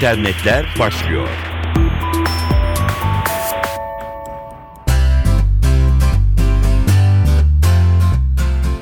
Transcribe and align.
İnternetler 0.00 0.66
başlıyor. 0.78 1.28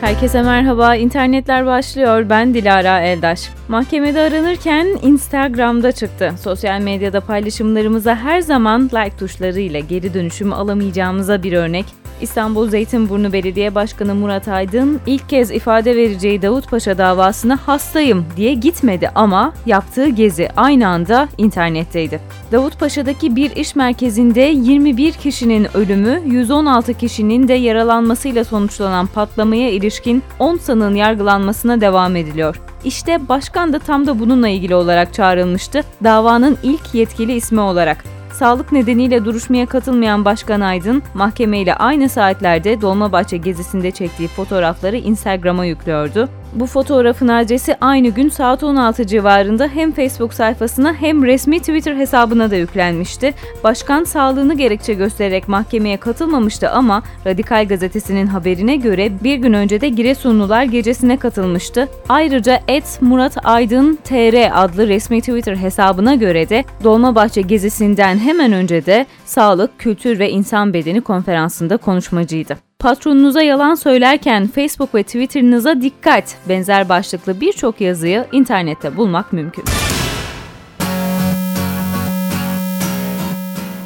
Herkese 0.00 0.42
merhaba. 0.42 0.94
İnternetler 0.94 1.66
başlıyor. 1.66 2.30
Ben 2.30 2.54
Dilara 2.54 3.00
Eldaş. 3.00 3.50
Mahkemede 3.68 4.20
aranırken 4.20 4.86
Instagram'da 5.02 5.92
çıktı. 5.92 6.34
Sosyal 6.42 6.80
medyada 6.80 7.20
paylaşımlarımıza 7.20 8.16
her 8.16 8.40
zaman 8.40 8.90
like 8.92 9.16
tuşlarıyla 9.16 9.80
geri 9.80 10.14
dönüşüm 10.14 10.52
alamayacağımıza 10.52 11.42
bir 11.42 11.52
örnek. 11.52 11.86
İstanbul 12.20 12.70
Zeytinburnu 12.70 13.32
Belediye 13.32 13.74
Başkanı 13.74 14.14
Murat 14.14 14.48
Aydın 14.48 15.00
ilk 15.06 15.28
kez 15.28 15.50
ifade 15.50 15.96
vereceği 15.96 16.42
Davutpaşa 16.42 16.98
davasına 16.98 17.58
hastayım 17.66 18.26
diye 18.36 18.54
gitmedi 18.54 19.10
ama 19.14 19.52
yaptığı 19.66 20.08
gezi 20.08 20.48
aynı 20.56 20.88
anda 20.88 21.28
internetteydi. 21.38 22.20
Davutpaşa'daki 22.52 23.36
bir 23.36 23.56
iş 23.56 23.76
merkezinde 23.76 24.40
21 24.40 25.12
kişinin 25.12 25.76
ölümü, 25.76 26.22
116 26.26 26.94
kişinin 26.94 27.48
de 27.48 27.54
yaralanmasıyla 27.54 28.44
sonuçlanan 28.44 29.06
patlamaya 29.06 29.70
ilişkin 29.70 30.22
10 30.38 30.56
sanığın 30.56 30.94
yargılanmasına 30.94 31.80
devam 31.80 32.16
ediliyor. 32.16 32.60
İşte 32.84 33.28
başkan 33.28 33.72
da 33.72 33.78
tam 33.78 34.06
da 34.06 34.20
bununla 34.20 34.48
ilgili 34.48 34.74
olarak 34.74 35.14
çağrılmıştı. 35.14 35.80
Davanın 36.04 36.58
ilk 36.62 36.94
yetkili 36.94 37.32
ismi 37.32 37.60
olarak. 37.60 38.17
Sağlık 38.38 38.72
nedeniyle 38.72 39.24
duruşmaya 39.24 39.66
katılmayan 39.66 40.24
Başkan 40.24 40.60
Aydın, 40.60 41.02
mahkemeyle 41.14 41.74
aynı 41.74 42.08
saatlerde 42.08 42.80
Dolmabahçe 42.80 43.36
gezisinde 43.36 43.90
çektiği 43.90 44.28
fotoğrafları 44.28 44.96
Instagram'a 44.96 45.64
yüklüyordu. 45.64 46.28
Bu 46.52 46.66
fotoğrafın 46.66 47.28
adresi 47.28 47.76
aynı 47.80 48.08
gün 48.08 48.28
saat 48.28 48.62
16 48.62 49.06
civarında 49.06 49.68
hem 49.68 49.92
Facebook 49.92 50.34
sayfasına 50.34 50.94
hem 50.94 51.24
resmi 51.24 51.58
Twitter 51.58 51.96
hesabına 51.96 52.50
da 52.50 52.56
yüklenmişti. 52.56 53.34
Başkan 53.64 54.04
sağlığını 54.04 54.54
gerekçe 54.54 54.94
göstererek 54.94 55.48
mahkemeye 55.48 55.96
katılmamıştı 55.96 56.70
ama 56.70 57.02
Radikal 57.26 57.68
Gazetesi'nin 57.68 58.26
haberine 58.26 58.76
göre 58.76 59.12
bir 59.24 59.36
gün 59.36 59.52
önce 59.52 59.80
de 59.80 59.88
Giresunlular 59.88 60.62
gecesine 60.62 61.16
katılmıştı. 61.16 61.88
Ayrıca 62.08 62.60
et 62.68 62.98
Murat 63.00 63.36
Aydın 63.44 63.98
TR 64.04 64.62
adlı 64.64 64.88
resmi 64.88 65.20
Twitter 65.20 65.56
hesabına 65.56 66.14
göre 66.14 66.48
de 66.48 66.64
Dolmabahçe 66.84 67.40
gezisinden 67.40 68.18
hemen 68.18 68.52
önce 68.52 68.86
de 68.86 69.06
Sağlık, 69.24 69.78
Kültür 69.78 70.18
ve 70.18 70.30
İnsan 70.30 70.74
Bedeni 70.74 71.00
konferansında 71.00 71.76
konuşmacıydı. 71.76 72.67
Patronunuza 72.78 73.42
yalan 73.42 73.74
söylerken 73.74 74.46
Facebook 74.46 74.94
ve 74.94 75.02
Twitter'ınıza 75.02 75.82
dikkat 75.82 76.36
benzer 76.48 76.88
başlıklı 76.88 77.40
birçok 77.40 77.80
yazıyı 77.80 78.26
internette 78.32 78.96
bulmak 78.96 79.32
mümkün. 79.32 79.64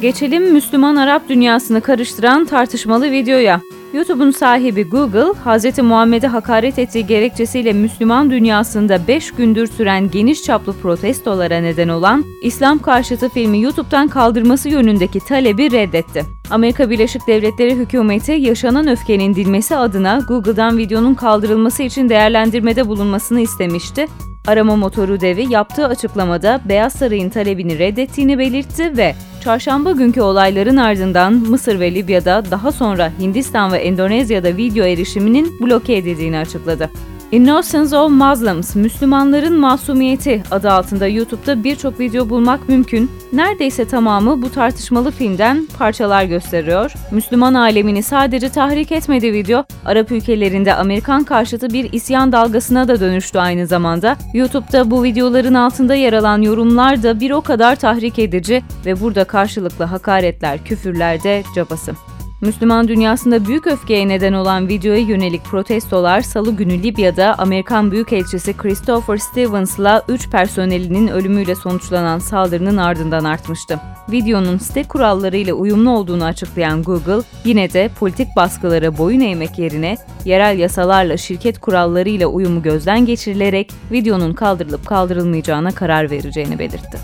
Geçelim 0.01 0.53
Müslüman 0.53 0.95
Arap 0.95 1.29
dünyasını 1.29 1.81
karıştıran 1.81 2.45
tartışmalı 2.45 3.11
videoya. 3.11 3.61
YouTube'un 3.93 4.31
sahibi 4.31 4.83
Google, 4.83 5.33
Hz. 5.45 5.79
Muhammed'e 5.79 6.27
hakaret 6.27 6.79
ettiği 6.79 7.05
gerekçesiyle 7.07 7.73
Müslüman 7.73 8.31
dünyasında 8.31 9.07
5 9.07 9.31
gündür 9.31 9.67
süren 9.67 10.11
geniş 10.11 10.43
çaplı 10.43 10.73
protestolara 10.73 11.57
neden 11.57 11.87
olan 11.87 12.25
İslam 12.43 12.79
karşıtı 12.79 13.29
filmi 13.29 13.61
YouTube'dan 13.61 14.07
kaldırması 14.07 14.69
yönündeki 14.69 15.19
talebi 15.19 15.71
reddetti. 15.71 16.25
Amerika 16.51 16.89
Birleşik 16.89 17.27
Devletleri 17.27 17.75
hükümeti 17.75 18.31
yaşanan 18.31 18.87
öfkenin 18.87 19.35
dinmesi 19.35 19.75
adına 19.75 20.19
Google'dan 20.27 20.77
videonun 20.77 21.13
kaldırılması 21.13 21.83
için 21.83 22.09
değerlendirmede 22.09 22.87
bulunmasını 22.87 23.39
istemişti. 23.41 24.07
Arama 24.47 24.75
motoru 24.75 25.21
devi 25.21 25.53
yaptığı 25.53 25.87
açıklamada 25.87 26.61
Beyaz 26.65 26.93
Saray'ın 26.93 27.29
talebini 27.29 27.79
reddettiğini 27.79 28.37
belirtti 28.39 28.97
ve 28.97 29.15
çarşamba 29.43 29.91
günkü 29.91 30.21
olayların 30.21 30.77
ardından 30.77 31.33
Mısır 31.33 31.79
ve 31.79 31.95
Libya'da 31.95 32.43
daha 32.51 32.71
sonra 32.71 33.11
Hindistan 33.19 33.71
ve 33.71 33.77
Endonezya'da 33.77 34.57
video 34.57 34.85
erişiminin 34.85 35.59
bloke 35.61 35.95
edildiğini 35.95 36.37
açıkladı. 36.37 36.89
Innocence 37.33 37.97
of 37.97 38.11
Muslims, 38.11 38.75
Müslümanların 38.75 39.59
Masumiyeti 39.59 40.43
adı 40.51 40.71
altında 40.71 41.07
YouTube'da 41.07 41.63
birçok 41.63 41.99
video 41.99 42.29
bulmak 42.29 42.69
mümkün. 42.69 43.11
Neredeyse 43.33 43.85
tamamı 43.85 44.41
bu 44.41 44.51
tartışmalı 44.51 45.11
filmden 45.11 45.67
parçalar 45.77 46.23
gösteriyor. 46.23 46.93
Müslüman 47.11 47.53
alemini 47.53 48.03
sadece 48.03 48.49
tahrik 48.49 48.91
etmedi 48.91 49.33
video, 49.33 49.65
Arap 49.85 50.11
ülkelerinde 50.11 50.73
Amerikan 50.73 51.23
karşıtı 51.23 51.69
bir 51.69 51.93
isyan 51.93 52.31
dalgasına 52.31 52.87
da 52.87 52.99
dönüştü 52.99 53.39
aynı 53.39 53.67
zamanda. 53.67 54.17
YouTube'da 54.33 54.91
bu 54.91 55.03
videoların 55.03 55.53
altında 55.53 55.95
yer 55.95 56.13
alan 56.13 56.41
yorumlar 56.41 57.03
da 57.03 57.19
bir 57.19 57.31
o 57.31 57.41
kadar 57.41 57.75
tahrik 57.75 58.19
edici 58.19 58.63
ve 58.85 58.99
burada 59.01 59.23
karşılıklı 59.23 59.85
hakaretler, 59.85 60.63
küfürler 60.65 61.23
de 61.23 61.43
cabası. 61.55 61.93
Müslüman 62.43 62.87
dünyasında 62.87 63.45
büyük 63.45 63.67
öfkeye 63.67 64.07
neden 64.07 64.33
olan 64.33 64.67
videoya 64.67 64.99
yönelik 64.99 65.43
protestolar 65.43 66.21
salı 66.21 66.55
günü 66.55 66.83
Libya'da 66.83 67.35
Amerikan 67.37 67.91
Büyükelçisi 67.91 68.57
Christopher 68.57 69.17
Stevens'la 69.17 70.03
3 70.07 70.29
personelinin 70.29 71.07
ölümüyle 71.07 71.55
sonuçlanan 71.55 72.19
saldırının 72.19 72.77
ardından 72.77 73.23
artmıştı. 73.23 73.79
Videonun 74.11 74.57
site 74.57 74.83
kurallarıyla 74.83 75.53
uyumlu 75.53 75.89
olduğunu 75.89 76.25
açıklayan 76.25 76.83
Google, 76.83 77.21
yine 77.45 77.73
de 77.73 77.89
politik 77.99 78.27
baskılara 78.35 78.97
boyun 78.97 79.21
eğmek 79.21 79.59
yerine 79.59 79.97
yerel 80.25 80.59
yasalarla 80.59 81.17
şirket 81.17 81.59
kurallarıyla 81.59 82.27
uyumu 82.27 82.61
gözden 82.61 83.05
geçirilerek 83.05 83.71
videonun 83.91 84.33
kaldırılıp 84.33 84.85
kaldırılmayacağına 84.85 85.71
karar 85.71 86.11
vereceğini 86.11 86.59
belirtti. 86.59 86.97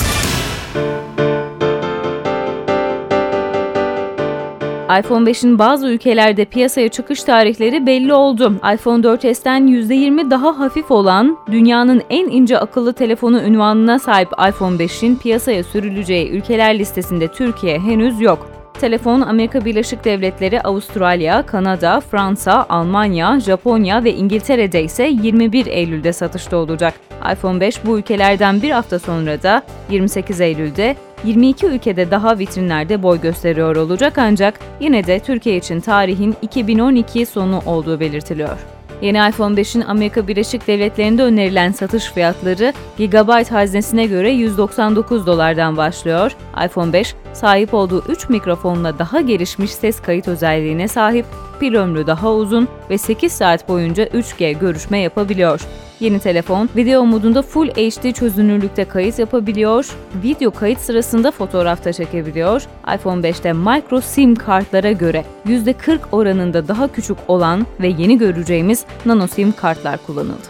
iPhone 4.98 5.30
5'in 5.30 5.60
bazı 5.60 5.88
ülkelerde 5.88 6.46
piyasaya 6.46 6.90
çıkış 6.90 7.24
tarihleri 7.24 7.86
belli 7.86 8.14
oldu. 8.14 8.54
iPhone 8.74 9.04
4s'ten 9.08 9.68
%20 9.68 10.32
daha 10.32 10.60
hafif 10.60 10.92
olan 10.92 11.38
dünyanın 11.52 12.02
en 12.10 12.30
ince 12.30 12.60
akıllı 12.60 12.94
telefonu 12.94 13.42
ünvanına 13.42 14.00
sahip 14.00 14.30
iPhone 14.50 14.76
5'in 14.76 15.16
piyasaya 15.16 15.64
sürüleceği 15.64 16.30
ülkeler 16.30 16.80
listesinde 16.80 17.28
Türkiye 17.28 17.80
henüz 17.80 18.22
yok. 18.22 18.59
Telefon 18.80 19.22
Amerika 19.22 19.66
Birleşik 19.66 20.06
Devletleri, 20.06 20.62
Avustralya, 20.62 21.46
Kanada, 21.46 22.00
Fransa, 22.00 22.66
Almanya, 22.70 23.40
Japonya 23.40 24.04
ve 24.04 24.14
İngiltere'de 24.14 24.84
ise 24.84 25.04
21 25.04 25.66
Eylül'de 25.66 26.14
satışta 26.14 26.58
olacak. 26.58 26.94
iPhone 27.34 27.60
5 27.60 27.86
bu 27.86 28.00
ülkelerden 28.00 28.62
bir 28.62 28.72
hafta 28.72 29.00
sonra 29.00 29.44
da 29.44 29.64
28 29.90 30.42
Eylül'de 30.42 30.96
22 31.24 31.66
ülkede 31.66 32.12
daha 32.12 32.40
vitrinlerde 32.40 33.04
boy 33.04 33.22
gösteriyor 33.22 33.76
olacak 33.76 34.18
ancak 34.18 34.60
yine 34.80 35.08
de 35.08 35.20
Türkiye 35.20 35.58
için 35.58 35.80
tarihin 35.80 36.36
2012 36.42 37.26
sonu 37.26 37.62
olduğu 37.66 38.00
belirtiliyor. 38.00 38.79
Yeni 39.02 39.30
iPhone 39.30 39.56
5'in 39.56 39.82
Amerika 39.82 40.28
Birleşik 40.28 40.68
Devletleri'nde 40.68 41.24
önerilen 41.24 41.72
satış 41.72 42.12
fiyatları 42.12 42.74
Gigabyte 42.98 43.50
haznesine 43.50 44.06
göre 44.06 44.32
199 44.32 45.28
dolardan 45.28 45.78
başlıyor. 45.78 46.32
iPhone 46.66 46.94
5 46.94 47.16
sahip 47.34 47.74
olduğu 47.74 48.04
3 48.10 48.30
mikrofonla 48.30 49.00
daha 49.00 49.22
gelişmiş 49.22 49.72
ses 49.72 50.02
kayıt 50.02 50.28
özelliğine 50.28 50.88
sahip, 50.88 51.26
pil 51.60 51.76
ömrü 51.76 52.08
daha 52.08 52.34
uzun 52.34 52.68
ve 52.90 52.98
8 52.98 53.32
saat 53.32 53.68
boyunca 53.70 54.06
3G 54.06 54.60
görüşme 54.60 55.00
yapabiliyor. 55.00 55.62
Yeni 56.00 56.20
telefon 56.20 56.70
video 56.76 57.06
modunda 57.06 57.42
Full 57.42 57.68
HD 57.68 58.12
çözünürlükte 58.12 58.86
kayıt 58.86 59.20
yapabiliyor, 59.20 59.90
video 60.24 60.52
kayıt 60.52 60.80
sırasında 60.80 61.32
fotoğraf 61.32 61.86
da 61.86 61.94
çekebiliyor. 61.94 62.62
iPhone 62.96 63.28
5'te 63.28 63.54
micro 63.54 64.02
SIM 64.02 64.36
kartlara 64.36 64.92
göre 64.92 65.26
%40 65.48 66.00
oranında 66.12 66.68
daha 66.68 66.88
küçük 66.88 67.18
olan 67.28 67.66
ve 67.82 67.88
yeni 67.88 68.18
göreceğimiz 68.18 68.86
nano 69.06 69.28
SIM 69.28 69.52
kartlar 69.52 70.00
kullanıldı. 70.06 70.48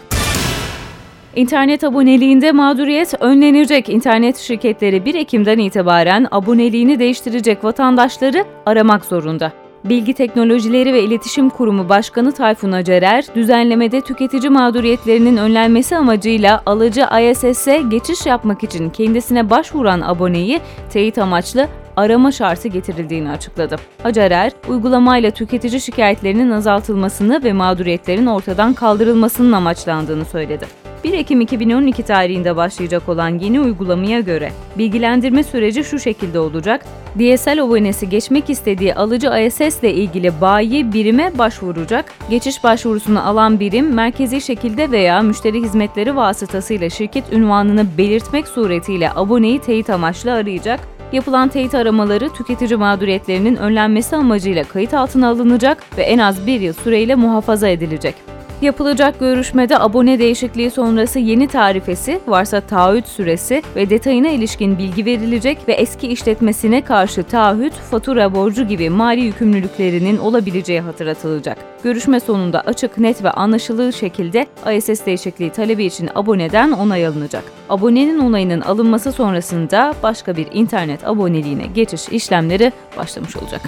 İnternet 1.36 1.84
aboneliğinde 1.84 2.52
mağduriyet 2.52 3.14
önlenecek. 3.20 3.88
İnternet 3.88 4.36
şirketleri 4.36 5.04
1 5.04 5.14
Ekim'den 5.14 5.58
itibaren 5.58 6.26
aboneliğini 6.30 6.98
değiştirecek 6.98 7.64
vatandaşları 7.64 8.44
aramak 8.66 9.04
zorunda. 9.04 9.52
Bilgi 9.84 10.14
Teknolojileri 10.14 10.92
ve 10.94 11.02
İletişim 11.02 11.50
Kurumu 11.50 11.88
Başkanı 11.88 12.32
Tayfun 12.32 12.72
Acerer, 12.72 13.24
düzenlemede 13.34 14.00
tüketici 14.00 14.50
mağduriyetlerinin 14.50 15.36
önlenmesi 15.36 15.96
amacıyla 15.96 16.62
alıcı 16.66 17.06
ISS'e 17.22 17.82
geçiş 17.88 18.26
yapmak 18.26 18.64
için 18.64 18.90
kendisine 18.90 19.50
başvuran 19.50 20.00
aboneyi 20.00 20.60
teyit 20.92 21.18
amaçlı 21.18 21.68
arama 21.96 22.32
şartı 22.32 22.68
getirildiğini 22.68 23.30
açıkladı. 23.30 23.76
Acerer, 24.04 24.52
uygulamayla 24.68 25.30
tüketici 25.30 25.80
şikayetlerinin 25.80 26.50
azaltılmasını 26.50 27.44
ve 27.44 27.52
mağduriyetlerin 27.52 28.26
ortadan 28.26 28.74
kaldırılmasının 28.74 29.52
amaçlandığını 29.52 30.24
söyledi. 30.24 30.89
1 31.04 31.12
Ekim 31.12 31.40
2012 31.40 32.02
tarihinde 32.02 32.56
başlayacak 32.56 33.08
olan 33.08 33.38
yeni 33.38 33.60
uygulamaya 33.60 34.20
göre 34.20 34.52
bilgilendirme 34.78 35.42
süreci 35.42 35.84
şu 35.84 35.98
şekilde 35.98 36.38
olacak. 36.38 36.84
DSL 37.18 37.62
abonesi 37.62 38.08
geçmek 38.08 38.50
istediği 38.50 38.94
alıcı 38.94 39.28
ISS 39.46 39.60
ile 39.82 39.94
ilgili 39.94 40.40
bayi 40.40 40.92
birime 40.92 41.38
başvuracak. 41.38 42.04
Geçiş 42.30 42.64
başvurusunu 42.64 43.28
alan 43.28 43.60
birim 43.60 43.94
merkezi 43.94 44.40
şekilde 44.40 44.90
veya 44.90 45.20
müşteri 45.22 45.62
hizmetleri 45.62 46.16
vasıtasıyla 46.16 46.90
şirket 46.90 47.32
ünvanını 47.32 47.86
belirtmek 47.98 48.48
suretiyle 48.48 49.10
aboneyi 49.16 49.58
teyit 49.58 49.90
amaçlı 49.90 50.32
arayacak. 50.32 50.80
Yapılan 51.12 51.48
teyit 51.48 51.74
aramaları 51.74 52.28
tüketici 52.28 52.76
mağduriyetlerinin 52.76 53.56
önlenmesi 53.56 54.16
amacıyla 54.16 54.64
kayıt 54.64 54.94
altına 54.94 55.28
alınacak 55.28 55.98
ve 55.98 56.02
en 56.02 56.18
az 56.18 56.46
bir 56.46 56.60
yıl 56.60 56.72
süreyle 56.72 57.14
muhafaza 57.14 57.68
edilecek. 57.68 58.29
Yapılacak 58.62 59.20
görüşmede 59.20 59.78
abone 59.78 60.18
değişikliği 60.18 60.70
sonrası 60.70 61.18
yeni 61.18 61.48
tarifesi, 61.48 62.20
varsa 62.26 62.60
taahhüt 62.60 63.06
süresi 63.06 63.62
ve 63.76 63.90
detayına 63.90 64.28
ilişkin 64.28 64.78
bilgi 64.78 65.04
verilecek 65.04 65.58
ve 65.68 65.72
eski 65.72 66.08
işletmesine 66.08 66.84
karşı 66.84 67.22
taahhüt, 67.22 67.72
fatura 67.72 68.34
borcu 68.34 68.68
gibi 68.68 68.90
mali 68.90 69.20
yükümlülüklerinin 69.20 70.18
olabileceği 70.18 70.80
hatırlatılacak. 70.80 71.58
Görüşme 71.84 72.20
sonunda 72.20 72.60
açık, 72.60 72.98
net 72.98 73.24
ve 73.24 73.30
anlaşılır 73.30 73.92
şekilde 73.92 74.46
ISS 74.76 75.06
değişikliği 75.06 75.50
talebi 75.50 75.84
için 75.84 76.10
aboneden 76.14 76.72
onay 76.72 77.06
alınacak. 77.06 77.44
Abonenin 77.68 78.18
onayının 78.18 78.60
alınması 78.60 79.12
sonrasında 79.12 79.94
başka 80.02 80.36
bir 80.36 80.46
internet 80.52 81.08
aboneliğine 81.08 81.66
geçiş 81.66 82.08
işlemleri 82.08 82.72
başlamış 82.96 83.36
olacak. 83.36 83.60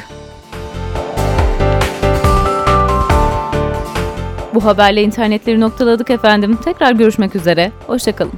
Bu 4.55 4.65
haberle 4.65 5.03
internetleri 5.03 5.61
noktaladık 5.61 6.11
efendim. 6.11 6.59
Tekrar 6.65 6.93
görüşmek 6.93 7.37
üzere. 7.37 7.73
Hoşçakalın. 7.87 8.33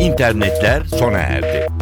İnternetler 0.00 0.82
sona 0.84 1.18
erdi. 1.18 1.77